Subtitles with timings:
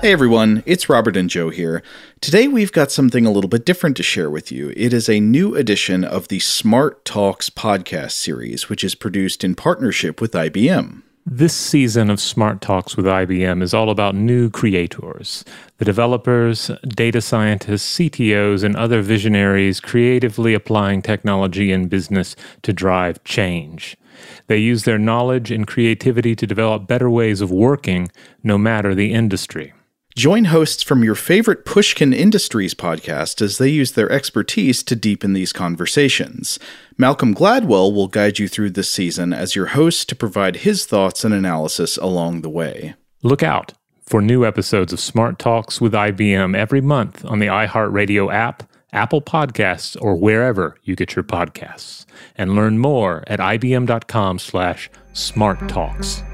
[0.00, 1.82] Hey everyone, it's Robert and Joe here.
[2.22, 4.72] Today we've got something a little bit different to share with you.
[4.74, 9.54] It is a new edition of the Smart Talks podcast series, which is produced in
[9.54, 11.02] partnership with IBM.
[11.26, 15.44] This season of Smart Talks with IBM is all about new creators,
[15.76, 23.22] the developers, data scientists, CTOs, and other visionaries creatively applying technology in business to drive
[23.24, 23.98] change.
[24.46, 28.10] They use their knowledge and creativity to develop better ways of working,
[28.42, 29.74] no matter the industry.
[30.16, 35.34] Join hosts from your favorite Pushkin Industries podcast as they use their expertise to deepen
[35.34, 36.58] these conversations.
[36.98, 41.24] Malcolm Gladwell will guide you through this season as your host to provide his thoughts
[41.24, 42.94] and analysis along the way.
[43.22, 48.32] Look out for new episodes of Smart Talks with IBM every month on the iHeartRadio
[48.34, 52.04] app, Apple Podcasts, or wherever you get your podcasts.
[52.36, 56.24] And learn more at ibm.com slash smarttalks.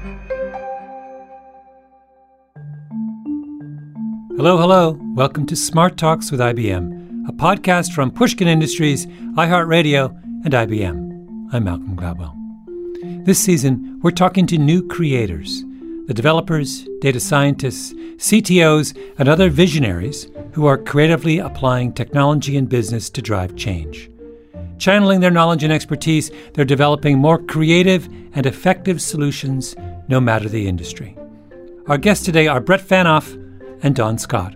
[4.37, 4.99] Hello, hello.
[5.15, 11.49] Welcome to Smart Talks with IBM, a podcast from Pushkin Industries, iHeartRadio, and IBM.
[11.51, 13.25] I'm Malcolm Gladwell.
[13.25, 15.63] This season, we're talking to new creators,
[16.05, 23.09] the developers, data scientists, CTOs, and other visionaries who are creatively applying technology and business
[23.09, 24.07] to drive change.
[24.77, 29.75] Channeling their knowledge and expertise, they're developing more creative and effective solutions
[30.09, 31.17] no matter the industry.
[31.87, 33.46] Our guests today are Brett Phaneuf
[33.83, 34.55] and Don Scott.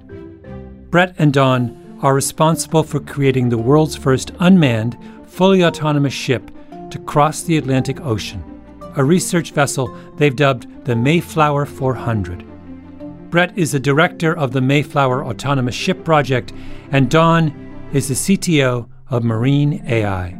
[0.89, 4.97] Brett and Don are responsible for creating the world's first unmanned,
[5.28, 6.52] fully autonomous ship
[6.89, 8.44] to cross the Atlantic Ocean,
[8.95, 12.45] a research vessel they've dubbed the Mayflower 400.
[13.30, 16.52] Brett is the director of the Mayflower Autonomous Ship Project,
[16.91, 20.38] and Don is the CTO of Marine AI.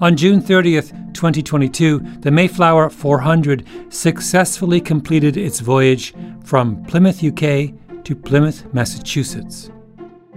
[0.00, 8.16] On June 30th, 2022, the Mayflower 400 successfully completed its voyage from Plymouth, UK to
[8.16, 9.70] Plymouth, Massachusetts.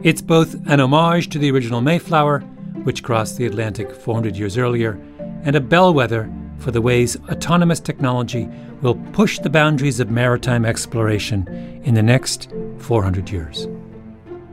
[0.01, 2.41] It's both an homage to the original Mayflower,
[2.83, 4.99] which crossed the Atlantic 400 years earlier,
[5.43, 8.49] and a bellwether for the ways autonomous technology
[8.81, 11.47] will push the boundaries of maritime exploration
[11.85, 13.69] in the next 400 years.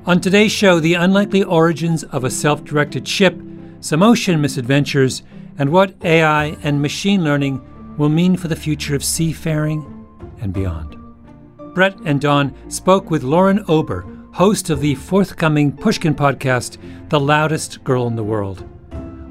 [0.06, 3.36] On today's show, the unlikely origins of a self directed ship
[3.80, 5.22] some ocean misadventures,
[5.58, 7.60] and what AI and machine learning
[7.96, 10.06] will mean for the future of seafaring
[10.40, 10.96] and beyond.
[11.74, 17.82] Brett and Don spoke with Lauren Ober, host of the forthcoming Pushkin podcast, The Loudest
[17.84, 18.66] Girl in the World.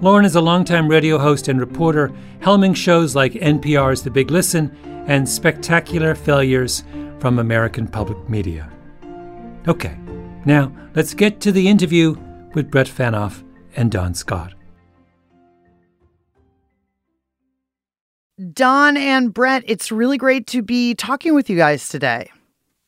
[0.02, 4.76] Lauren is a longtime radio host and reporter, helming shows like NPR's The Big Listen
[5.08, 6.84] and Spectacular Failures
[7.20, 8.72] from American Public Media.
[9.68, 9.98] Okay,
[10.46, 12.16] now let's get to the interview
[12.54, 13.44] with Brett Phaneuf
[13.76, 14.54] and Don Scott.
[18.54, 22.30] Don and Brett, it's really great to be talking with you guys today.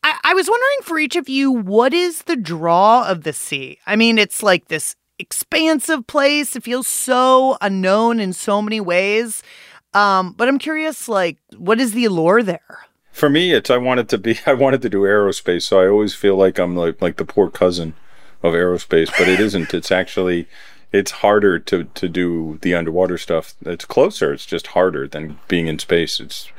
[0.03, 3.77] I, I, was wondering for each of you, what is the draw of the sea?
[3.85, 6.55] I mean, it's like this expansive place.
[6.55, 9.43] It feels so unknown in so many ways.
[9.93, 12.79] Um, but I'm curious, like, what is the allure there?
[13.11, 16.15] For me, it's I wanted to be I wanted to do aerospace, so I always
[16.15, 17.93] feel like I'm like like the poor cousin
[18.41, 19.73] of aerospace, but it isn't.
[19.73, 20.47] It's actually
[20.91, 23.53] it's harder to to do the underwater stuff.
[23.65, 24.33] It's closer.
[24.33, 26.19] It's just harder than being in space.
[26.19, 26.49] It's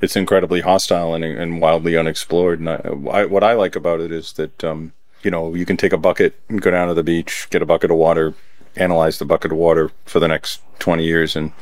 [0.00, 2.60] it's incredibly hostile and, and wildly unexplored.
[2.60, 2.76] And I,
[3.10, 5.98] I, what I like about it is that um, you know you can take a
[5.98, 8.34] bucket and go down to the beach, get a bucket of water,
[8.76, 11.52] analyze the bucket of water for the next twenty years, and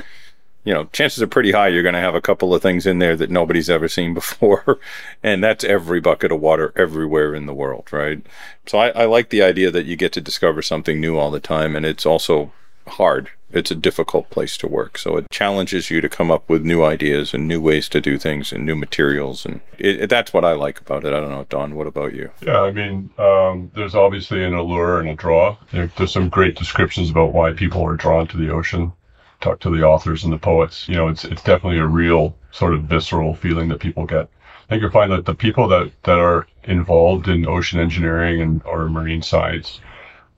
[0.67, 2.99] you know, chances are pretty high you're going to have a couple of things in
[2.99, 4.79] there that nobody's ever seen before.
[5.23, 8.27] and that's every bucket of water everywhere in the world, right?
[8.67, 11.41] So I, I, like the idea that you get to discover something new all the
[11.41, 11.77] time.
[11.77, 12.53] And it's also
[12.89, 13.31] hard.
[13.53, 14.99] It's a difficult place to work.
[14.99, 18.19] So it challenges you to come up with new ideas and new ways to do
[18.19, 19.47] things and new materials.
[19.47, 21.13] And it, it, that's what I like about it.
[21.15, 22.33] I don't know, Don, what about you?
[22.43, 25.57] Yeah, I mean, um, there's obviously an allure and a draw.
[25.71, 28.93] There, there's some great descriptions about why people are drawn to the ocean
[29.41, 32.75] talk to the authors and the poets, you know, it's it's definitely a real sort
[32.75, 34.29] of visceral feeling that people get.
[34.67, 38.63] I think you'll find that the people that, that are involved in ocean engineering and
[38.65, 39.81] or marine science,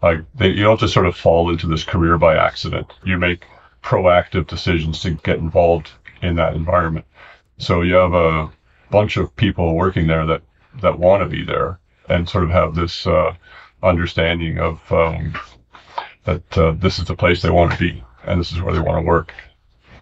[0.03, 2.93] like they, you don't just sort of fall into this career by accident.
[3.05, 3.47] You make
[3.83, 5.91] proactive decisions to get involved
[6.21, 7.07] in that environment.
[7.59, 8.51] So you have a
[8.91, 10.43] bunch of people working there that
[10.83, 11.79] that want to be there
[12.09, 13.35] and sort of have this uh,
[13.83, 15.35] understanding of um,
[16.25, 18.81] that uh, this is the place they want to be and this is where they
[18.81, 19.35] want to work.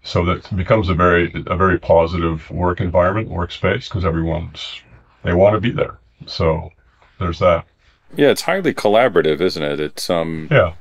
[0.02, 4.80] So that becomes a very a very positive work environment, workspace, because everyone's
[5.22, 5.98] they want to be there.
[6.26, 6.70] So
[7.18, 7.64] there's that.
[8.14, 9.80] Yeah, it's highly collaborative, isn't it?
[9.80, 10.74] It's um yeah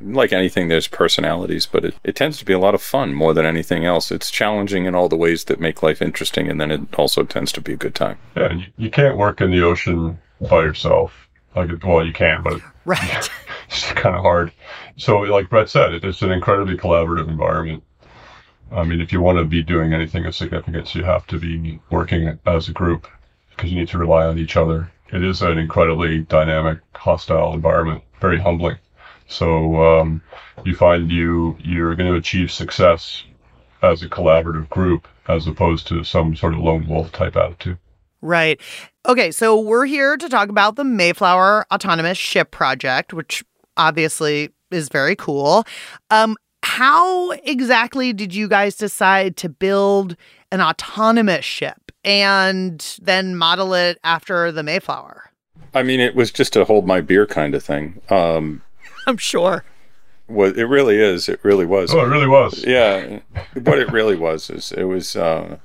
[0.00, 3.34] like anything, there's personalities, but it, it tends to be a lot of fun more
[3.34, 4.10] than anything else.
[4.10, 7.52] It's challenging in all the ways that make life interesting, and then it also tends
[7.52, 8.18] to be a good time.
[8.36, 11.28] Yeah, you, you can't work in the ocean by yourself.
[11.54, 13.30] Like, well, you can, but Right.
[13.72, 14.52] It's kind of hard.
[14.96, 17.82] So, like Brett said, it's an incredibly collaborative environment.
[18.70, 21.80] I mean, if you want to be doing anything of significance, you have to be
[21.90, 23.06] working as a group
[23.50, 24.90] because you need to rely on each other.
[25.12, 28.78] It is an incredibly dynamic, hostile environment, very humbling.
[29.26, 30.22] So um,
[30.64, 33.24] you find you you're going to achieve success
[33.82, 37.78] as a collaborative group as opposed to some sort of lone wolf type attitude.
[38.20, 38.60] Right.
[39.06, 43.44] Okay, so we're here to talk about the Mayflower Autonomous Ship Project, which
[43.76, 45.64] obviously is very cool.
[46.10, 50.16] Um, how exactly did you guys decide to build
[50.50, 55.30] an autonomous ship and then model it after the Mayflower?
[55.74, 58.00] I mean, it was just a hold my beer kind of thing.
[58.10, 58.62] Um,
[59.06, 59.64] I'm sure.
[60.26, 61.92] what it really is, it really was.
[61.92, 62.64] Oh, it really was.
[62.64, 63.20] Yeah,
[63.54, 65.16] what it really was is it was.
[65.16, 65.58] Uh,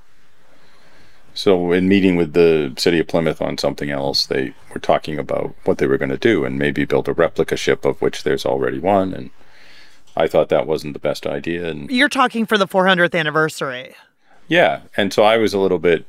[1.38, 5.54] so in meeting with the city of Plymouth on something else, they were talking about
[5.62, 8.44] what they were going to do and maybe build a replica ship of which there's
[8.44, 9.14] already one.
[9.14, 9.30] And
[10.16, 11.68] I thought that wasn't the best idea.
[11.68, 13.94] And You're talking for the 400th anniversary.
[14.48, 16.06] yeah, and so I was a little bit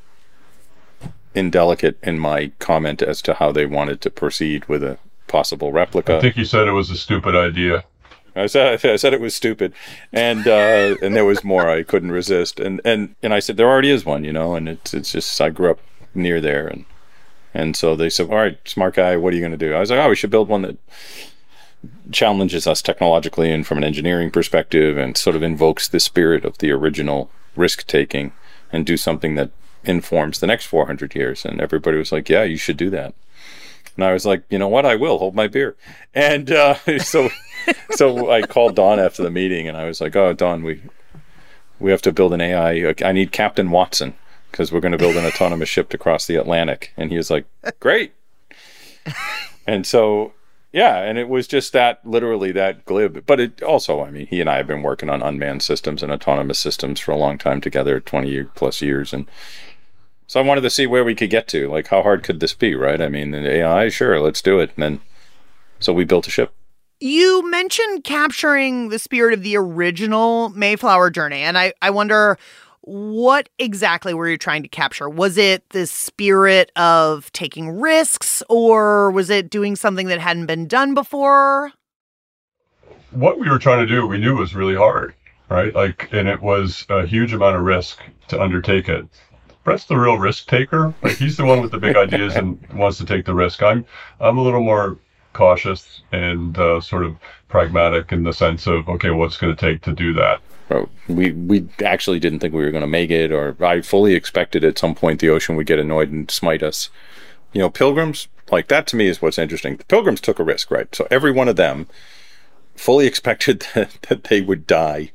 [1.35, 4.97] indelicate in my comment as to how they wanted to proceed with a
[5.27, 6.17] possible replica.
[6.17, 7.83] I think you said it was a stupid idea.
[8.39, 9.73] I said I said it was stupid,
[10.11, 13.69] and uh, and there was more I couldn't resist, and and and I said there
[13.69, 15.79] already is one, you know, and it's it's just I grew up
[16.13, 16.85] near there, and
[17.53, 19.73] and so they said, all right, smart guy, what are you going to do?
[19.73, 20.77] I was like, oh, we should build one that
[22.11, 26.57] challenges us technologically and from an engineering perspective, and sort of invokes the spirit of
[26.59, 28.31] the original risk taking,
[28.71, 29.51] and do something that
[29.83, 31.45] informs the next 400 years.
[31.45, 33.13] And everybody was like, yeah, you should do that.
[33.99, 34.85] And I was like, you know what?
[34.85, 35.75] I will hold my beer.
[36.15, 37.29] And uh, so,
[37.91, 40.81] so I called Don after the meeting, and I was like, oh, Don, we
[41.79, 42.93] we have to build an AI.
[43.03, 44.13] I need Captain Watson
[44.51, 46.93] because we're going to build an autonomous ship to cross the Atlantic.
[46.95, 47.45] And he was like,
[47.81, 48.13] great.
[49.67, 50.33] and so,
[50.71, 53.25] yeah, and it was just that literally that glib.
[53.25, 56.11] But it also, I mean, he and I have been working on unmanned systems and
[56.11, 59.13] autonomous systems for a long time together, 20 plus years.
[59.13, 59.25] And
[60.29, 61.67] so I wanted to see where we could get to.
[61.67, 63.01] Like, how hard could this be, right?
[63.01, 64.69] I mean, AI, sure, let's do it.
[64.75, 65.01] And then,
[65.79, 66.53] so we built a ship.
[66.99, 72.37] You mentioned capturing the spirit of the original Mayflower journey, and I, I wonder
[72.81, 75.09] what exactly were you trying to capture?
[75.09, 80.67] Was it the spirit of taking risks, or was it doing something that hadn't been
[80.67, 81.71] done before?
[83.09, 85.15] What we were trying to do, we knew was really hard,
[85.49, 85.73] right?
[85.73, 89.07] Like, and it was a huge amount of risk to undertake it.
[89.69, 90.95] Brett's the real risk taker.
[91.03, 93.61] Like, he's the one with the big ideas and wants to take the risk.
[93.61, 93.85] I'm,
[94.19, 94.97] I'm a little more
[95.33, 97.15] cautious and uh, sort of
[97.49, 100.41] pragmatic in the sense of, okay, what's going to take to do that?
[100.69, 104.15] Bro, we we actually didn't think we were going to make it, or I fully
[104.15, 106.89] expected at some point the ocean would get annoyed and smite us.
[107.53, 109.77] You know, pilgrims like that to me is what's interesting.
[109.77, 110.95] The pilgrims took a risk, right?
[110.95, 111.85] So every one of them
[112.75, 115.11] fully expected that, that they would die,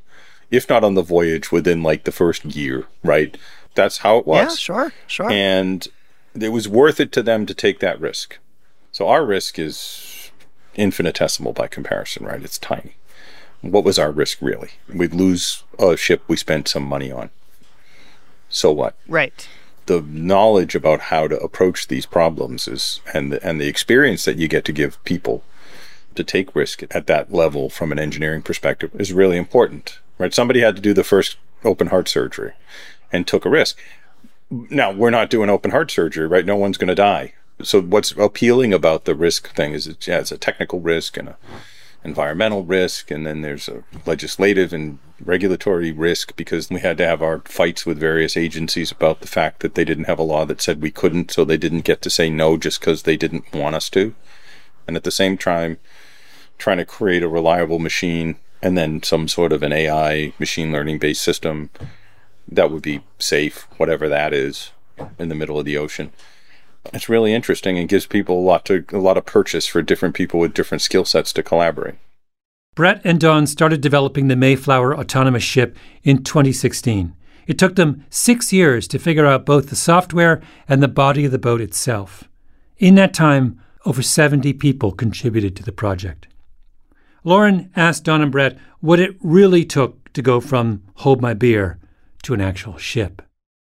[0.49, 3.37] if not on the voyage, within like the first year, right?
[3.75, 4.51] That's how it was.
[4.51, 5.29] Yeah, sure, sure.
[5.29, 5.87] and
[6.39, 8.39] it was worth it to them to take that risk.
[8.91, 10.31] So our risk is
[10.75, 12.43] infinitesimal by comparison, right?
[12.43, 12.95] It's tiny.
[13.61, 14.71] What was our risk really?
[14.93, 17.29] We'd lose a ship we spent some money on.
[18.49, 18.95] So what?
[19.07, 19.47] right.
[19.87, 24.37] The knowledge about how to approach these problems is and the, and the experience that
[24.37, 25.43] you get to give people
[26.15, 29.99] to take risk at that level from an engineering perspective is really important.
[30.17, 30.33] Right?
[30.33, 32.53] Somebody had to do the first open heart surgery
[33.15, 33.79] and took a risk.
[34.51, 36.45] Now, we're not doing open heart surgery, right?
[36.45, 37.33] No one's going to die.
[37.61, 41.29] So what's appealing about the risk thing is it's, yeah, it's a technical risk and
[41.29, 41.37] a
[42.05, 47.21] environmental risk, and then there's a legislative and regulatory risk because we had to have
[47.21, 50.61] our fights with various agencies about the fact that they didn't have a law that
[50.61, 53.75] said we couldn't, so they didn't get to say no just because they didn't want
[53.75, 54.13] us to.
[54.87, 55.77] And at the same time,
[56.59, 60.99] trying to create a reliable machine and then some sort of an AI machine learning
[60.99, 61.71] based system
[62.47, 64.71] that would be safe, whatever that is,
[65.19, 66.11] in the middle of the ocean.
[66.93, 70.15] It's really interesting and gives people a lot to a lot of purchase for different
[70.15, 71.95] people with different skill sets to collaborate.
[72.75, 77.15] Brett and Don started developing the Mayflower autonomous ship in 2016.
[77.47, 81.31] It took them six years to figure out both the software and the body of
[81.31, 82.25] the boat itself.
[82.77, 86.27] In that time, over 70 people contributed to the project.
[87.23, 91.79] Lauren asked Don and Brett what it really took to go from Hold My Beer
[92.25, 93.21] to an actual ship.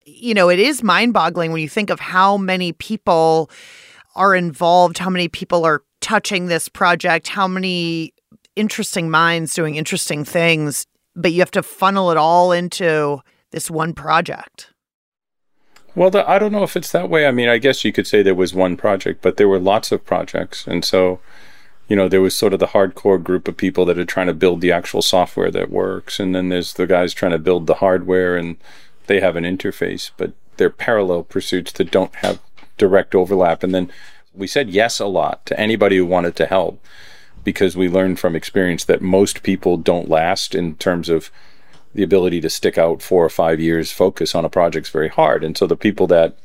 [0.05, 3.49] you know, it is mind boggling when you think of how many people
[4.15, 8.13] are involved, how many people are touching this project, how many
[8.55, 13.19] interesting minds doing interesting things, but you have to funnel it all into
[13.51, 14.71] this one project.
[15.93, 17.27] Well, the, I don't know if it's that way.
[17.27, 19.91] I mean, I guess you could say there was one project, but there were lots
[19.91, 20.65] of projects.
[20.67, 21.19] And so,
[21.87, 24.33] you know, there was sort of the hardcore group of people that are trying to
[24.33, 26.19] build the actual software that works.
[26.19, 28.57] And then there's the guys trying to build the hardware and
[29.07, 32.39] they have an interface, but they're parallel pursuits that don't have
[32.77, 33.63] direct overlap.
[33.63, 33.91] And then
[34.33, 36.83] we said yes a lot to anybody who wanted to help
[37.43, 41.31] because we learned from experience that most people don't last in terms of
[41.95, 45.07] the ability to stick out four or five years focus on a project is very
[45.07, 45.43] hard.
[45.43, 46.37] And so the people that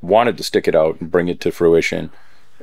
[0.00, 2.10] wanted to stick it out and bring it to fruition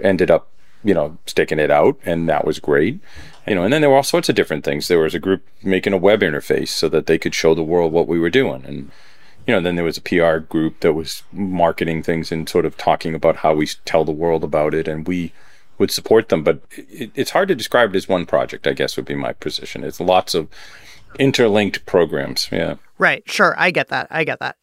[0.02, 0.50] ended up,
[0.86, 3.00] you know, sticking it out, and that was great.
[3.48, 4.88] You know, and then there were all sorts of different things.
[4.88, 7.92] There was a group making a web interface so that they could show the world
[7.92, 8.92] what we were doing, and
[9.48, 12.78] you know, then there was a PR group that was marketing things and sort of
[12.78, 15.34] talking about how we tell the world about it, and we
[15.78, 16.44] would support them.
[16.44, 18.68] But it, it's hard to describe it as one project.
[18.68, 19.84] I guess would be my position.
[19.84, 20.48] It's lots of
[21.20, 22.50] interlinked programs.
[22.52, 22.76] Yeah.
[22.98, 23.24] Right.
[23.30, 23.56] Sure.
[23.58, 24.08] I get that.
[24.10, 24.58] I get that.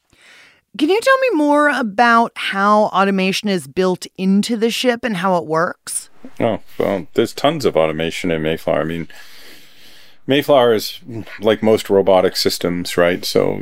[0.79, 5.37] Can you tell me more about how automation is built into the ship and how
[5.37, 6.09] it works?
[6.41, 8.81] Oh, well, there's tons of automation in Mayflower.
[8.81, 9.09] I mean,
[10.27, 11.01] Mayflower is
[11.41, 13.23] like most robotic systems, right?
[13.25, 13.61] So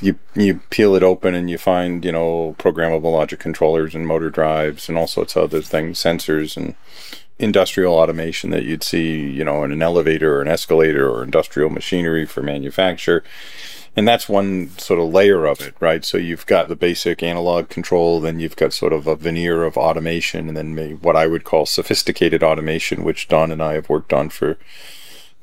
[0.00, 4.30] you you peel it open and you find, you know, programmable logic controllers and motor
[4.30, 6.76] drives and all sorts of other things, sensors and
[7.38, 11.70] industrial automation that you'd see, you know, in an elevator or an escalator or industrial
[11.70, 13.24] machinery for manufacture.
[13.96, 16.04] And that's one sort of layer of it, right?
[16.04, 19.76] So you've got the basic analog control, then you've got sort of a veneer of
[19.76, 24.12] automation, and then what I would call sophisticated automation, which Don and I have worked
[24.12, 24.58] on for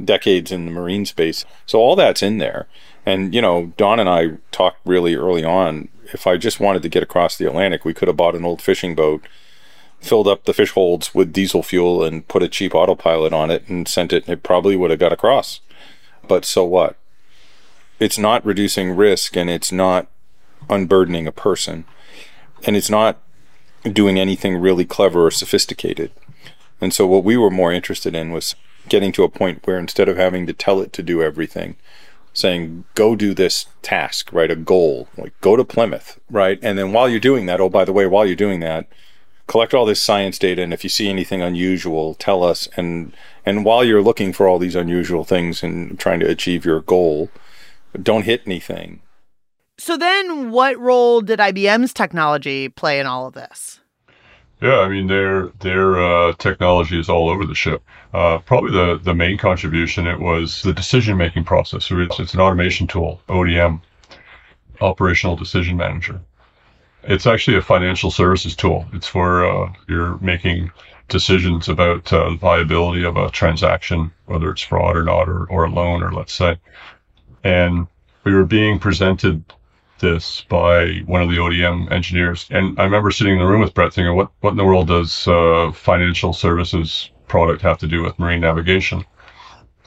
[0.03, 1.46] decades in the marine space.
[1.65, 2.67] So all that's in there.
[3.05, 5.88] And, you know, Don and I talked really early on.
[6.13, 8.62] If I just wanted to get across the Atlantic, we could have bought an old
[8.62, 9.24] fishing boat
[10.01, 13.67] filled up the fish holds with diesel fuel and put a cheap autopilot on it
[13.67, 15.62] and sent it, it probably would have got across.
[16.27, 16.98] But so what?
[18.01, 20.08] It's not reducing risk and it's not
[20.72, 21.86] unburdening a person.
[22.63, 23.20] And it's not
[23.84, 26.10] doing anything really clever or sophisticated.
[26.81, 28.55] And so what we were more interested in was
[28.89, 31.75] getting to a point where instead of having to tell it to do everything,
[32.34, 34.50] saying, go do this task, right?
[34.50, 36.58] A goal, like go to Plymouth, right?
[36.63, 38.88] And then while you're doing that, oh, by the way, while you're doing that,
[39.46, 43.12] collect all this science data and if you see anything unusual tell us and
[43.46, 47.29] and while you're looking for all these unusual things and trying to achieve your goal
[48.02, 49.02] don't hit anything.
[49.78, 53.80] So then what role did IBM's technology play in all of this?
[54.62, 57.82] Yeah i mean their their uh, technology is all over the ship.
[58.14, 61.86] Uh, probably the the main contribution it was the decision making process.
[61.86, 63.82] So it's, it's an automation tool odm
[64.82, 66.22] operational decision manager.
[67.04, 68.86] It's actually a financial services tool.
[68.94, 70.72] It's for uh, you're making
[71.08, 75.66] decisions about uh, the viability of a transaction, whether it's fraud or not, or, or
[75.66, 76.58] a loan, or let's say.
[77.44, 77.88] And
[78.24, 79.44] we were being presented
[80.00, 82.48] this by one of the ODM engineers.
[82.50, 84.88] And I remember sitting in the room with Brett thinking, what, what in the world
[84.88, 89.06] does uh, financial services product have to do with marine navigation?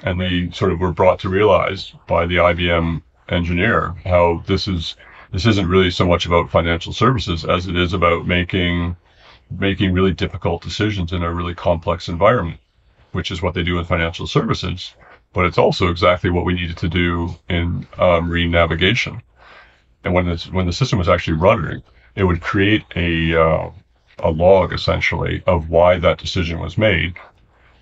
[0.03, 4.97] And they sort of were brought to realize by the IBM engineer how this is
[5.33, 8.97] this isn't really so much about financial services as it is about making
[9.51, 12.61] making really difficult decisions in a really complex environment,
[13.13, 14.95] which is what they do in financial services.
[15.35, 19.21] But it's also exactly what we needed to do in uh, marine navigation.
[20.05, 21.83] And when this, when the system was actually running,
[22.15, 23.71] it would create a uh,
[24.21, 27.17] a log essentially of why that decision was made,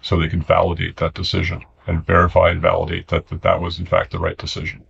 [0.00, 3.86] so they can validate that decision and verify and validate that that, that was in
[3.86, 4.82] fact the right decision.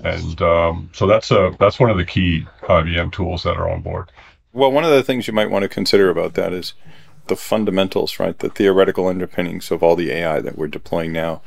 [0.00, 3.82] And um, so that's a that's one of the key IBM tools that are on
[3.82, 4.10] board.
[4.52, 6.74] Well, one of the things you might want to consider about that is
[7.26, 8.38] the fundamentals, right?
[8.38, 11.42] The theoretical underpinnings of all the AI that we're deploying now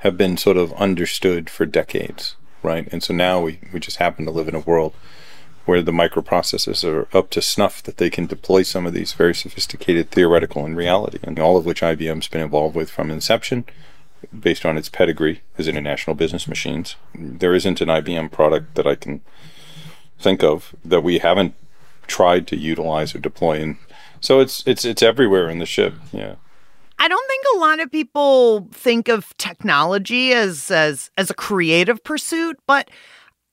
[0.00, 2.88] have been sort of understood for decades, right?
[2.92, 4.94] And so now we, we just happen to live in a world
[5.64, 9.34] where the microprocessors are up to snuff that they can deploy some of these very
[9.34, 13.64] sophisticated theoretical in reality, and all of which IBM's been involved with from inception
[14.38, 16.96] based on its pedigree as international business machines.
[17.14, 19.20] There isn't an IBM product that I can
[20.18, 21.54] think of that we haven't
[22.06, 23.76] tried to utilize or deploy and
[24.20, 26.34] so it's it's it's everywhere in the ship yeah
[26.98, 32.02] I don't think a lot of people think of technology as as as a creative
[32.04, 32.90] pursuit, but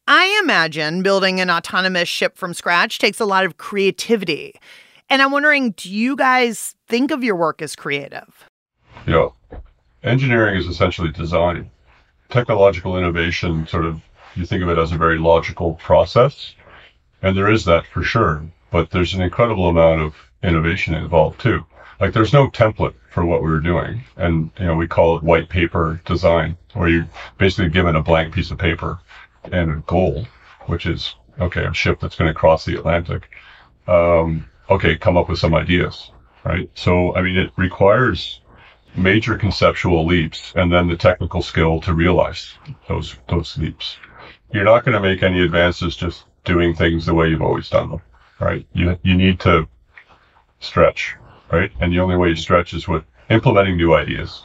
[0.07, 4.55] I imagine building an autonomous ship from scratch takes a lot of creativity.
[5.09, 8.45] And I'm wondering, do you guys think of your work as creative?
[9.07, 9.29] Yeah
[10.03, 11.69] engineering is essentially design.
[12.29, 14.01] Technological innovation, sort of,
[14.35, 16.53] you think of it as a very logical process,
[17.21, 18.43] and there is that for sure.
[18.71, 21.65] But there's an incredible amount of innovation involved too.
[21.99, 24.03] Like there's no template for what we were doing.
[24.15, 28.33] And, you know, we call it white paper design, where you're basically given a blank
[28.33, 28.99] piece of paper
[29.51, 30.25] and a goal,
[30.67, 33.29] which is, okay, a ship that's going to cross the Atlantic.
[33.87, 36.11] Um, okay, come up with some ideas,
[36.43, 36.69] right?
[36.73, 38.41] So, I mean, it requires
[38.95, 42.53] major conceptual leaps and then the technical skill to realize
[42.87, 43.97] those, those leaps.
[44.51, 47.91] You're not going to make any advances just doing things the way you've always done
[47.91, 48.01] them,
[48.39, 48.65] right?
[48.73, 49.67] You, you need to
[50.59, 51.15] stretch,
[51.51, 51.71] right?
[51.79, 54.43] And the only way you stretch is with implementing new ideas.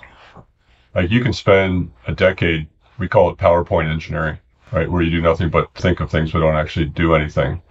[0.94, 2.68] Like you can spend a decade,
[2.98, 4.38] we call it PowerPoint engineering,
[4.72, 4.90] right?
[4.90, 7.62] Where you do nothing but think of things but don't actually do anything,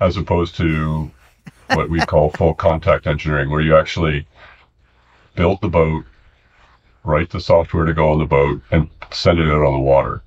[0.00, 1.10] as opposed to
[1.70, 4.26] what we call full contact engineering, where you actually
[5.34, 6.04] build the boat,
[7.04, 10.22] write the software to go on the boat, and send it out on the water.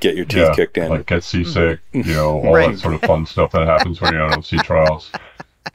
[0.00, 0.88] Get your teeth kicked in.
[0.90, 2.72] Like get seasick, you know, all Right.
[2.72, 5.10] that sort of fun stuff that happens when you're out on sea trials.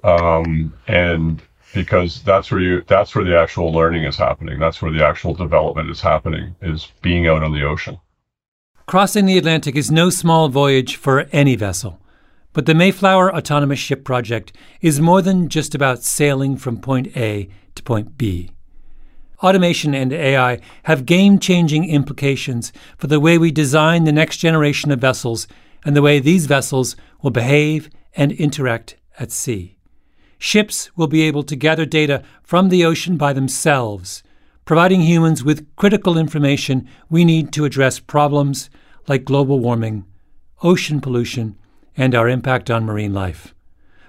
[0.03, 1.41] Um, and
[1.73, 4.59] because that's where you, that's where the actual learning is happening.
[4.59, 7.99] That's where the actual development is happening, is being out on the ocean.
[8.85, 11.99] Crossing the Atlantic is no small voyage for any vessel.
[12.51, 17.49] But the Mayflower Autonomous Ship Project is more than just about sailing from point A
[17.75, 18.51] to point B.
[19.41, 24.91] Automation and AI have game changing implications for the way we design the next generation
[24.91, 25.47] of vessels
[25.83, 29.77] and the way these vessels will behave and interact at sea.
[30.45, 34.23] Ships will be able to gather data from the ocean by themselves,
[34.65, 38.69] providing humans with critical information we need to address problems
[39.07, 40.03] like global warming,
[40.61, 41.57] ocean pollution,
[41.95, 43.55] and our impact on marine life.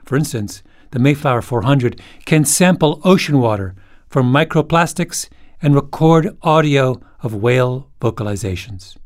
[0.04, 3.76] For instance, the Mayflower 400 can sample ocean water
[4.08, 5.28] for microplastics
[5.62, 8.96] and record audio of whale vocalizations.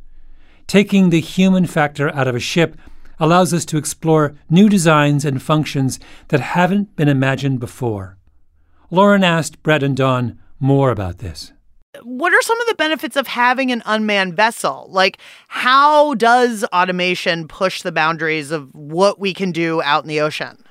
[0.66, 2.75] Taking the human factor out of a ship
[3.20, 5.98] allows us to explore new designs and functions
[6.28, 8.16] that haven't been imagined before.
[8.90, 11.52] Lauren asked Brett and Don more about this.
[12.02, 14.87] What are some of the benefits of having an unmanned vessel?
[14.90, 20.20] Like, how does automation push the boundaries of what we can do out in the
[20.20, 20.62] ocean?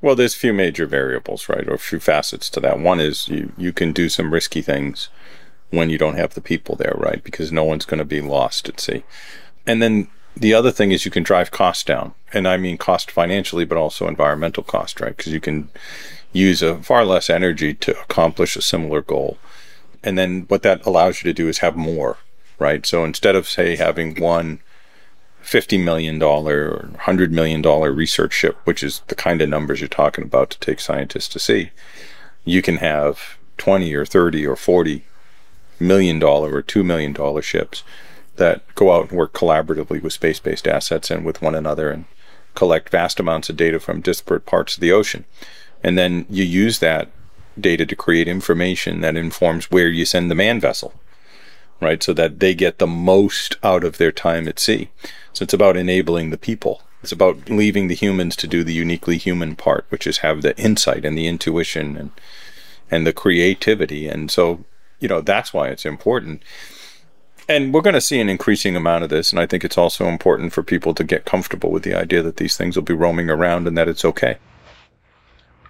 [0.00, 2.78] Well, there's a few major variables, right, or a few facets to that.
[2.78, 5.10] One is you you can do some risky things
[5.70, 7.22] when you don't have the people there, right?
[7.22, 9.04] Because no one's going to be lost at sea.
[9.66, 13.10] And then the other thing is you can drive costs down, and I mean cost
[13.10, 15.16] financially, but also environmental cost, right?
[15.16, 15.68] Because you can
[16.32, 19.38] use a far less energy to accomplish a similar goal.
[20.02, 22.18] And then what that allows you to do is have more,
[22.58, 22.86] right?
[22.86, 24.60] So instead of say having one
[25.42, 30.24] $50 million or $100 million research ship, which is the kind of numbers you're talking
[30.24, 31.70] about to take scientists to sea,
[32.44, 35.04] you can have 20 or 30 or 40
[35.78, 37.82] million dollar or 2 million dollar ships
[38.36, 42.04] that go out and work collaboratively with space-based assets and with one another and
[42.54, 45.24] collect vast amounts of data from disparate parts of the ocean.
[45.82, 47.08] And then you use that
[47.58, 50.94] data to create information that informs where you send the man vessel
[51.80, 52.02] right?
[52.02, 54.90] So that they get the most out of their time at sea.
[55.32, 56.82] So it's about enabling the people.
[57.02, 60.56] It's about leaving the humans to do the uniquely human part, which is have the
[60.58, 62.10] insight and the intuition and
[62.92, 64.08] and the creativity.
[64.08, 64.64] And so,
[64.98, 66.42] you know, that's why it's important.
[67.50, 69.32] And we're going to see an increasing amount of this.
[69.32, 72.36] And I think it's also important for people to get comfortable with the idea that
[72.36, 74.38] these things will be roaming around and that it's okay.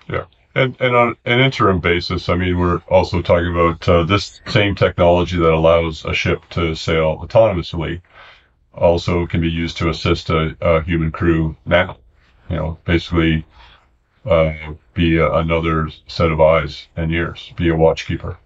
[0.07, 0.25] Yeah.
[0.55, 4.75] And, and on an interim basis, I mean, we're also talking about uh, this same
[4.75, 8.03] technology that allows a ship to sail autonomously
[8.75, 11.97] also can be used to assist a, a human crew now.
[12.51, 13.47] You know, basically
[14.27, 14.53] uh,
[14.93, 18.37] be a, another set of eyes and ears, be a watchkeeper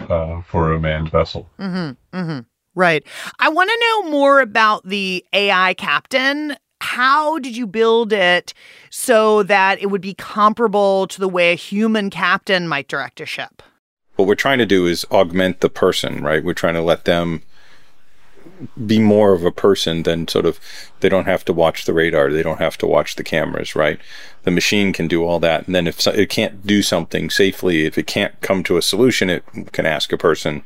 [0.00, 1.48] uh, for a manned vessel.
[1.60, 2.18] Mm-hmm.
[2.18, 2.40] Mm-hmm.
[2.80, 3.04] Right.
[3.38, 6.56] I want to know more about the AI captain.
[6.80, 8.54] How did you build it
[8.88, 13.26] so that it would be comparable to the way a human captain might direct a
[13.26, 13.62] ship?
[14.16, 16.42] What we're trying to do is augment the person, right?
[16.42, 17.42] We're trying to let them
[18.86, 20.58] be more of a person than sort of
[21.00, 24.00] they don't have to watch the radar, they don't have to watch the cameras, right?
[24.44, 27.84] The machine can do all that, and then if so- it can't do something safely,
[27.84, 30.62] if it can't come to a solution, it can ask a person,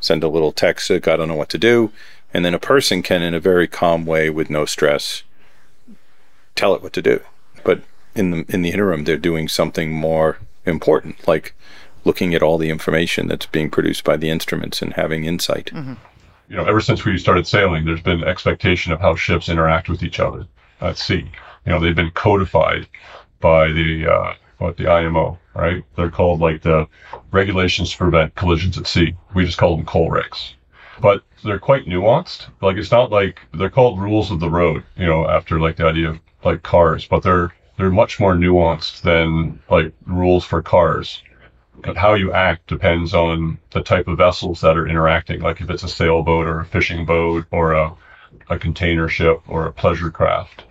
[0.00, 1.92] send a little text, like, I don't know what to do,
[2.32, 5.22] and then a person can, in a very calm way with no stress,
[6.54, 7.20] tell it what to do.
[7.64, 7.82] But
[8.14, 11.54] in the in the interim, they're doing something more important, like
[12.04, 15.70] looking at all the information that's being produced by the instruments and having insight.
[16.50, 20.02] you know, ever since we started sailing, there's been expectation of how ships interact with
[20.02, 20.46] each other
[20.80, 21.30] at sea.
[21.64, 22.88] You know, they've been codified
[23.38, 25.84] by the uh, what the IMO, right?
[25.96, 26.86] They're called like the
[27.32, 29.14] regulations to prevent collisions at sea.
[29.34, 30.54] We just call them COLREGs,
[31.00, 32.46] but they're quite nuanced.
[32.60, 35.86] Like it's not like they're called rules of the road, you know, after like the
[35.86, 41.22] idea of like cars, but they're they're much more nuanced than like rules for cars
[41.96, 45.40] how you act depends on the type of vessels that are interacting.
[45.40, 47.94] Like if it's a sailboat or a fishing boat or a,
[48.48, 50.64] a container ship or a pleasure craft.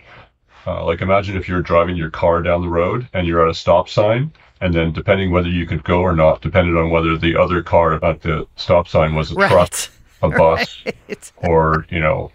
[0.70, 3.54] Uh, like imagine if you're driving your car down the road and you're at a
[3.56, 7.36] stop sign, and then depending whether you could go or not, depended on whether the
[7.36, 9.50] other car at the stop sign was a Right.
[9.52, 9.74] truck,
[10.22, 11.32] a bus, Right.
[11.38, 12.32] or you know,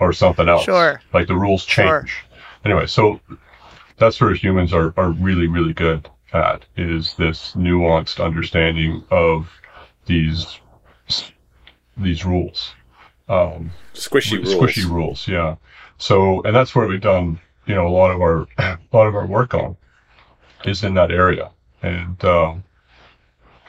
[0.00, 0.64] or something else.
[0.64, 1.02] Sure.
[1.12, 1.88] Like the rules change.
[1.88, 2.00] Sure.
[2.00, 2.24] change.
[2.64, 3.20] Anyway, so
[3.98, 9.48] that's where humans are, are really, really good at is this nuanced understanding of
[10.06, 10.60] these
[11.96, 12.72] these rules.
[13.28, 14.54] Um, Squishy rules.
[14.54, 15.56] squishy rules, yeah.
[15.98, 19.14] So, and that's where we've done, you know, a lot of our a lot of
[19.14, 19.76] our work on
[20.64, 21.50] is in that area,
[21.82, 22.64] and um,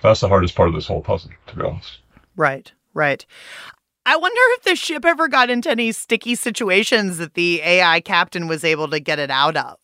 [0.01, 1.99] that's the hardest part of this whole puzzle, to be honest.
[2.36, 3.25] Right, right.
[4.05, 8.47] I wonder if the ship ever got into any sticky situations that the AI captain
[8.47, 9.77] was able to get it out of.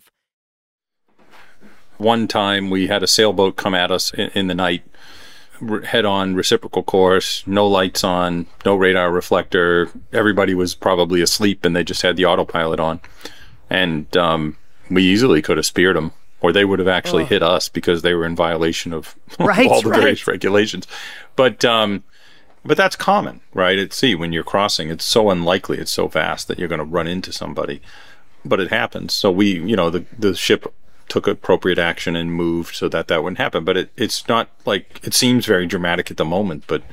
[1.97, 4.83] One time we had a sailboat come at us in, in the night,
[5.61, 9.89] r- head on reciprocal course, no lights on, no radar reflector.
[10.13, 13.01] Everybody was probably asleep and they just had the autopilot on.
[13.73, 14.57] And um,
[14.89, 18.13] we easily could have speared them, or they would have actually hit us because they
[18.13, 19.99] were in violation of Right, all the right.
[19.99, 20.87] various regulations.
[21.35, 22.03] But um,
[22.63, 23.79] but that's common, right?
[23.79, 26.85] At sea, when you're crossing, it's so unlikely, it's so fast that you're going to
[26.85, 27.81] run into somebody.
[28.45, 29.13] But it happens.
[29.13, 30.71] So we, you know, the the ship
[31.09, 33.63] took appropriate action and moved so that that wouldn't happen.
[33.65, 36.83] But it, it's not like it seems very dramatic at the moment, but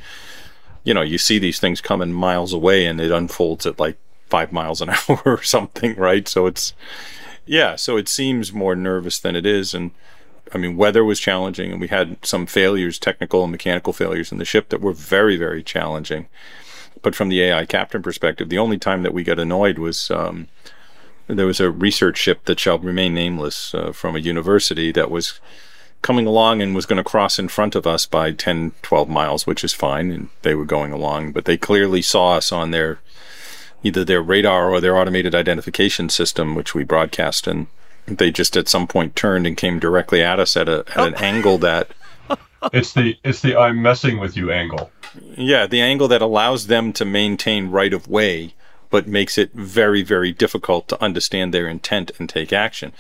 [0.83, 3.99] you know, you see these things coming miles away and it unfolds at like
[4.31, 6.27] five miles an hour or something, right?
[6.27, 6.73] So it's
[7.47, 9.91] yeah, so it seems more nervous than it is, and
[10.53, 14.39] I mean, weather was challenging, and we had some failures, technical and mechanical failures in
[14.39, 16.29] the ship that were very, very challenging.
[17.03, 20.49] But from the AI captain perspective, the only time that we got annoyed was um,
[21.27, 25.41] there was a research ship that shall remain nameless uh, from a university that was
[26.03, 29.47] coming along and was going to cross in front of us by 10, 12 miles,
[29.47, 30.11] which is fine.
[30.11, 32.99] And they were going along, but they clearly saw us on their
[33.83, 37.47] either their radar or their automated identification system, which we broadcast.
[37.47, 37.67] And
[38.07, 41.15] they just at some point turned and came directly at us at, a, at an
[41.15, 41.19] oh.
[41.19, 41.91] angle that
[42.73, 44.91] It's the it's the I'm messing with you angle.
[45.37, 48.55] Yeah, the angle that allows them to maintain right of way,
[48.91, 52.93] but makes it very, very difficult to understand their intent and take action.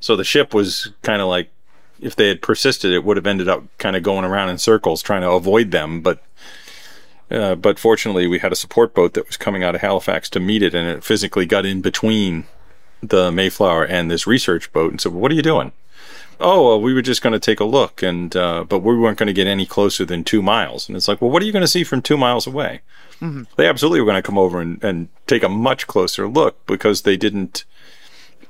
[0.00, 1.50] So the ship was kind of like,
[1.98, 5.02] if they had persisted, it would have ended up kind of going around in circles
[5.02, 6.02] trying to avoid them.
[6.02, 6.22] But,
[7.30, 10.40] uh, but fortunately, we had a support boat that was coming out of Halifax to
[10.40, 12.46] meet it, and it physically got in between
[13.02, 15.72] the Mayflower and this research boat and said, "What are you doing?"
[16.40, 19.18] oh well, we were just going to take a look and uh, but we weren't
[19.18, 20.88] going to get any closer than two miles.
[20.88, 22.82] And it's like well what are you going to see from two miles away?
[23.56, 27.02] They absolutely were going to come over and, and take a much closer look because
[27.02, 27.64] they didn't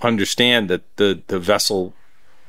[0.03, 1.95] understand that the the vessel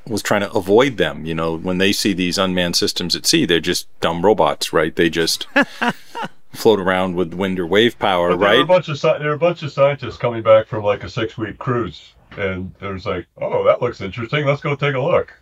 [0.10, 3.46] was trying to avoid them you know when they see these unmanned systems at sea
[3.46, 5.48] they're just dumb robots right they just
[6.54, 9.28] float around with wind or wave power But there were a right bunch of there
[9.30, 12.93] were a bunch of scientists coming back from like a six week cruise, and there
[12.93, 14.46] was like, oh, that looks interesting.
[14.46, 15.34] Let's go take a look.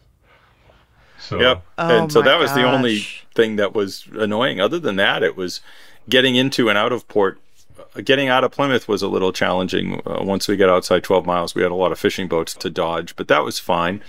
[1.19, 1.63] So Yep.
[1.77, 4.59] Oh and so that was the only thing that was annoying.
[4.59, 5.61] Other than that, it was
[6.09, 7.39] getting into and out of port.
[7.79, 10.01] uh, Getting out of Plymouth was a little challenging.
[10.05, 12.69] Uh, once we got outside 12 miles, we had a lot of fishing boats to
[12.69, 14.01] dodge, but that was fine.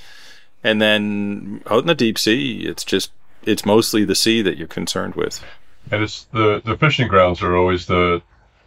[0.65, 3.13] And then out in the deep sea, it's just
[3.45, 5.43] it's mostly the sea that you're concerned with.
[5.91, 8.23] and it's the the fishing grounds are always the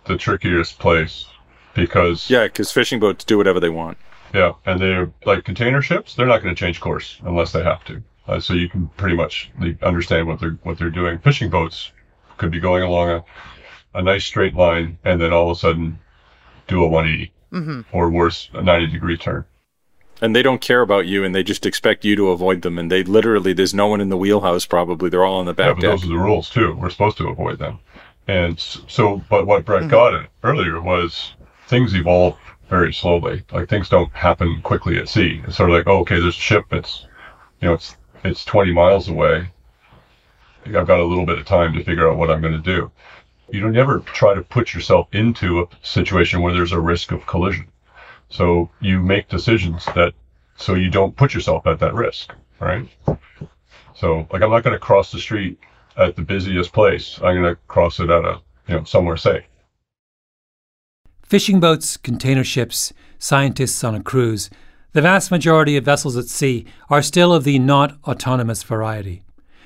[0.06, 1.26] the trickiest place
[1.74, 3.98] because Yeah, because fishing boats do whatever they want.
[4.34, 6.16] Yeah, and they're like container ships.
[6.16, 8.02] They're not going to change course unless they have to.
[8.28, 11.18] Uh, so you can pretty much understand what they're what they're doing.
[11.20, 11.92] Fishing boats
[12.38, 13.24] could be going along a,
[13.96, 16.00] a nice straight line and then all of a sudden
[16.68, 17.82] do a 180 Mm-hmm.
[17.98, 19.44] or worse, a 90 degree turn.
[20.22, 22.78] And they don't care about you, and they just expect you to avoid them.
[22.80, 24.66] And they literally, there's no one in the wheelhouse.
[24.66, 25.86] Probably they're all on the Yeah, back but deck.
[25.86, 26.74] those are the rules too.
[26.76, 27.80] We're supposed to avoid them.
[28.28, 29.90] And so, but what Brett Mm-hmm.
[29.90, 31.36] got at earlier was
[31.68, 32.38] things evolve
[32.70, 33.44] very slowly.
[33.52, 35.42] Like things don't happen quickly at sea.
[35.48, 36.66] It's sort of like, oh, okay, there's a ship.
[36.72, 37.08] It's,
[37.62, 39.50] you know, it's it's 20 miles away.
[40.66, 42.92] I've got a little bit of time to figure out what I'm going to do.
[43.52, 47.26] You don't ever try to put yourself into a situation where there's a risk of
[47.26, 47.68] collision.
[48.30, 50.14] So you make decisions that
[50.56, 52.88] so you don't put yourself at that risk, right?
[53.96, 55.60] So like I'm not going to cross the street
[55.98, 57.18] at the busiest place.
[57.18, 59.44] I'm going to cross it at a you know somewhere safe.
[61.24, 64.50] Fishing boats, container ships, scientists on a cruise,
[64.94, 69.22] the vast majority of vessels at sea are still of the not autonomous variety.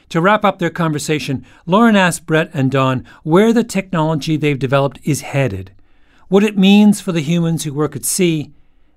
[0.10, 5.00] To wrap up their conversation, Lauren asked Brett and Don where the technology they've developed
[5.04, 5.72] is headed,
[6.28, 8.52] what it means for the humans who work at sea,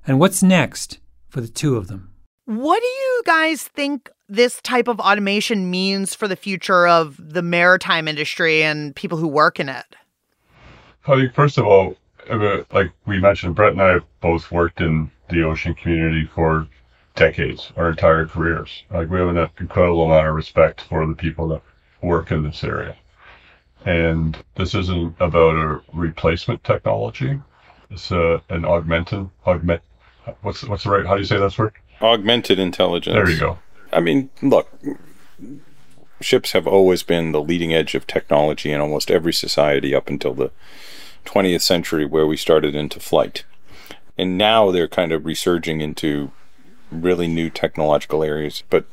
[0.06, 2.10] and what's next for the two of them.
[2.46, 7.42] What do you guys think this type of automation means for the future of the
[7.42, 9.84] maritime industry and people who work in it?
[11.06, 11.96] I think, first of all,
[12.30, 16.68] uh, like we mentioned, Brett and I have both worked in the ocean community for
[17.14, 18.84] decades, our entire careers.
[18.90, 21.62] Like we have an incredible amount of respect for the people that
[22.02, 22.96] work in this area.
[23.86, 27.40] And this isn't about a replacement technology.
[27.90, 29.80] It's uh, an augmented, augment,
[30.42, 31.72] what's, what's the right, how do you say that word?
[32.02, 33.14] Augmented intelligence.
[33.14, 33.58] There you go.
[33.92, 34.68] I mean, look,
[36.20, 40.34] ships have always been the leading edge of technology in almost every society up until
[40.34, 40.50] the
[41.24, 43.44] 20th century, where we started into flight.
[44.18, 46.32] And now they're kind of resurging into
[46.90, 48.64] really new technological areas.
[48.68, 48.86] But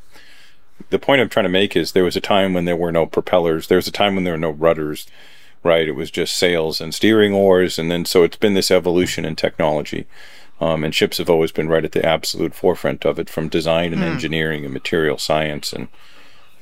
[0.94, 3.04] the point I'm trying to make is there was a time when there were no
[3.04, 5.08] propellers, there was a time when there were no rudders,
[5.64, 5.88] right?
[5.88, 7.80] It was just sails and steering oars.
[7.80, 10.06] And then so it's been this evolution in technology.
[10.60, 13.92] Um, and ships have always been right at the absolute forefront of it from design
[13.92, 14.06] and mm.
[14.06, 15.72] engineering and material science.
[15.72, 15.88] And,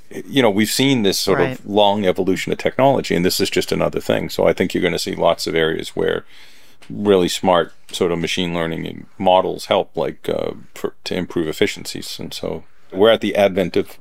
[0.09, 1.59] you know, we've seen this sort right.
[1.59, 4.31] of long evolution of technology, and this is just another thing.
[4.31, 6.25] So I think you're going to see lots of areas where
[6.89, 12.19] really smart sort of machine learning models help, like uh, for, to improve efficiencies.
[12.19, 13.99] And so we're at the advent of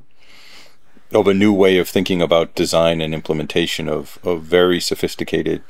[1.13, 5.62] of a new way of thinking about design and implementation of, of very sophisticated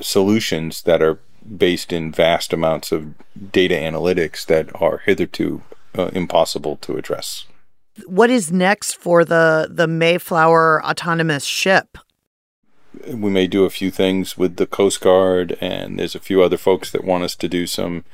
[0.00, 1.20] solutions that are
[1.56, 3.14] based in vast amounts of
[3.52, 5.62] data analytics that are hitherto
[5.96, 7.46] uh, impossible to address.
[8.06, 11.96] What is next for the the Mayflower autonomous ship?
[13.06, 16.56] We may do a few things with the Coast Guard, and there's a few other
[16.56, 18.04] folks that want us to do some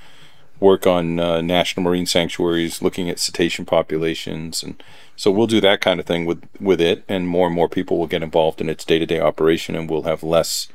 [0.59, 4.83] work on uh, national marine sanctuaries, looking at cetacean populations, and
[5.21, 7.99] so we'll do that kind of thing with with it, and more and more people
[7.99, 10.69] will get involved in its day to day operation, and we'll have less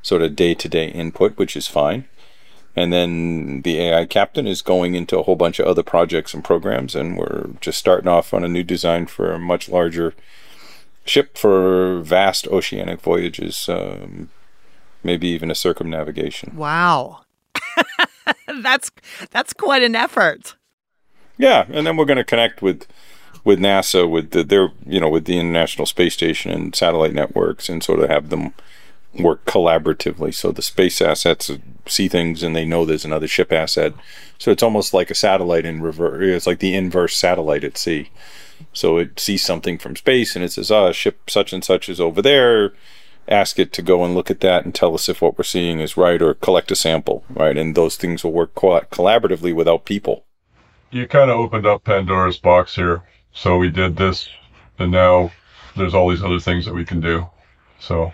[0.00, 2.08] sort of day to day input, which is fine.
[2.74, 6.42] And then the AI captain is going into a whole bunch of other projects and
[6.42, 10.14] programs, and we're just starting off on a new design for a much larger
[11.04, 14.30] ship for vast oceanic voyages, um,
[15.04, 16.56] maybe even a circumnavigation.
[16.56, 17.26] Wow,
[18.62, 18.90] that's
[19.30, 20.56] that's quite an effort.
[21.36, 22.86] Yeah, and then we're going to connect with
[23.44, 27.68] with NASA, with the, their you know with the International Space Station and satellite networks,
[27.68, 28.54] and sort of have them
[29.18, 30.34] work collaboratively.
[30.34, 31.50] So the space assets
[31.86, 33.92] see things and they know there's another ship asset.
[34.38, 36.22] So it's almost like a satellite in reverse.
[36.22, 38.10] It's like the inverse satellite at sea.
[38.72, 41.88] So it sees something from space and it says, "Ah, oh, ship such and such
[41.88, 42.72] is over there."
[43.28, 45.78] Ask it to go and look at that and tell us if what we're seeing
[45.78, 47.56] is right, or collect a sample, right?
[47.56, 50.24] And those things will work co- collaboratively without people.
[50.90, 53.02] You kind of opened up Pandora's box here.
[53.32, 54.28] So we did this,
[54.78, 55.30] and now
[55.76, 57.28] there's all these other things that we can do.
[57.78, 58.12] So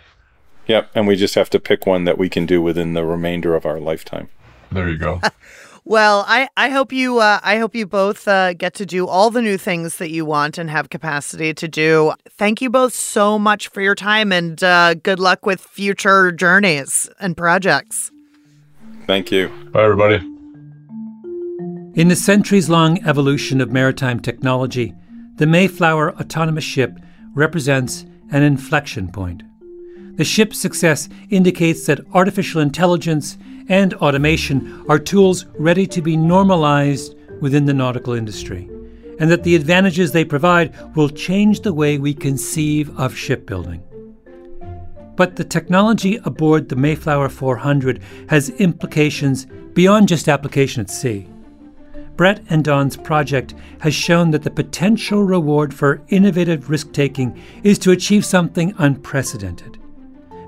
[0.67, 3.55] Yep, and we just have to pick one that we can do within the remainder
[3.55, 4.29] of our lifetime.
[4.73, 5.21] There you go.
[5.85, 9.31] well, I, I hope you uh, I hope you both uh, get to do all
[9.31, 12.15] the new things that you want and have capacity to do.
[12.31, 17.09] Thank you both so much for your time and uh, good luck with future journeys
[17.21, 18.11] and projects.
[19.07, 19.49] Thank you.
[19.73, 20.17] Bye, everybody.
[21.95, 24.95] In the centuries long evolution of maritime technology,
[25.37, 26.99] the Mayflower autonomous ship
[27.35, 29.43] represents an inflection point.
[30.17, 33.37] The ship's success indicates that artificial intelligence
[33.69, 38.69] and automation are tools ready to be normalized within the nautical industry,
[39.21, 43.83] and that the advantages they provide will change the way we conceive of shipbuilding.
[45.17, 51.29] But the technology aboard the Mayflower 400 has implications beyond just application at sea.
[52.17, 57.79] Brett and Don's project has shown that the potential reward for innovative risk taking is
[57.81, 59.79] to achieve something unprecedented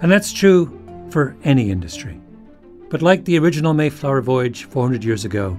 [0.00, 0.72] and that's true
[1.10, 2.20] for any industry.
[2.90, 5.58] But like the original Mayflower voyage 400 years ago,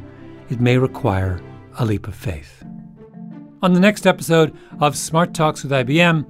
[0.50, 1.42] it may require
[1.78, 2.64] a leap of faith.
[3.62, 6.26] On the next episode of Smart Talks with IBM,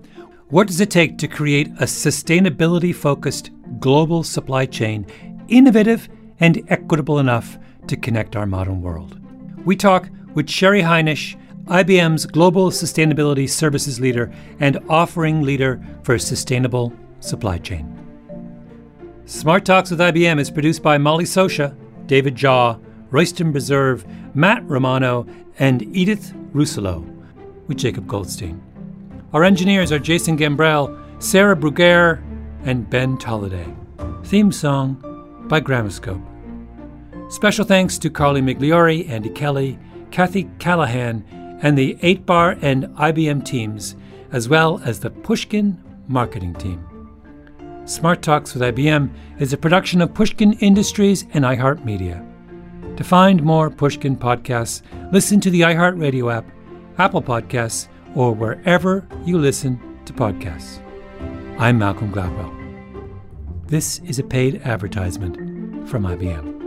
[0.49, 5.05] what does it take to create a sustainability focused global supply chain,
[5.47, 9.18] innovative and equitable enough to connect our modern world?
[9.69, 16.91] We talk with Sheri Hinish, IBM's Global Sustainability Services Leader and Offering Leader for Sustainable
[17.19, 17.85] Supply Chain.
[19.25, 21.77] Smart Talks with IBM is produced by Molly Socha,
[22.07, 25.27] David Jha, Royston Beserve, Matt Romano,
[25.59, 27.05] and Edith Russolo,
[27.67, 28.59] with Jacob Goldstein.
[29.33, 32.23] Our engineers are Jason Gambrell, Sarah Bruguiere,
[32.63, 33.71] and Ben Tolliday.
[34.23, 36.28] Theme song by Gramoscope.
[37.29, 39.77] Special thanks to Carly Migliori, Andy Kelly,
[40.09, 41.23] Kathy Callahan,
[41.61, 43.95] and the 8 Bar and IBM teams,
[44.31, 46.83] as well as the Pushkin marketing team.
[47.85, 52.25] Smart Talks with IBM is a production of Pushkin Industries and iHeartMedia.
[52.97, 56.45] To find more Pushkin podcasts, listen to the iHeartRadio app,
[56.97, 60.81] Apple Podcasts, or wherever you listen to podcasts.
[61.59, 62.55] I'm Malcolm Gladwell.
[63.67, 66.58] This is a paid advertisement from IBM.